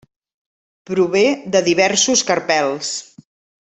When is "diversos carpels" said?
1.69-2.95